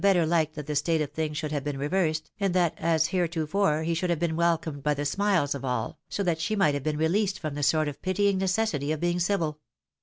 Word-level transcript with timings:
861 0.01 0.01
bettnr 0.25 0.31
liked 0.31 0.55
that 0.55 0.65
the 0.65 0.75
state 0.75 0.99
of 0.99 1.11
things 1.11 1.37
should 1.37 1.51
have 1.51 1.63
been 1.63 1.77
reversed, 1.77 2.31
and 2.39 2.55
that, 2.55 2.73
as 2.79 3.05
heretofore, 3.09 3.83
he 3.83 3.93
should 3.93 4.09
have 4.09 4.17
been 4.17 4.35
welcomed 4.35 4.81
by 4.81 4.95
the 4.95 5.05
smiles 5.05 5.53
of 5.53 5.63
all, 5.63 5.99
so 6.09 6.23
that 6.23 6.41
she 6.41 6.55
might 6.55 6.73
have 6.73 6.81
been 6.81 6.97
released 6.97 7.37
from 7.37 7.53
the 7.53 7.61
sort 7.61 7.87
of 7.87 8.01
pitying 8.01 8.39
necessity 8.39 8.91
of 8.91 8.99
being 8.99 9.19
civil. 9.19 9.59